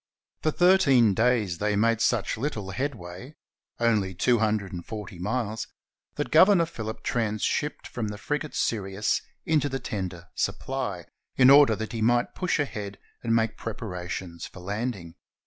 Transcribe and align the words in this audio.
For 0.41 0.49
thirteen 0.49 1.13
days 1.13 1.59
they 1.59 1.75
made 1.75 2.01
such 2.01 2.35
little 2.35 2.71
headway— 2.71 3.35
only 3.79 4.15
two 4.15 4.39
hundred 4.39 4.73
and 4.73 4.83
forty 4.83 5.19
miles— 5.19 5.67
that 6.15 6.31
Governor 6.31 6.65
Phillip 6.65 7.03
transshipped 7.03 7.85
from 7.87 8.07
the 8.07 8.17
frigate 8.17 8.55
Sirius 8.55 9.21
into 9.45 9.69
the 9.69 9.77
tender 9.79 10.29
Supply, 10.33 11.05
in 11.35 11.51
order 11.51 11.75
that 11.75 11.91
he 11.91 12.01
might 12.01 12.33
push 12.33 12.57
ahead 12.59 12.97
and 13.21 13.35
make 13.35 13.57
preparations 13.57 14.47
for 14.47 14.59
landing. 14.61 15.13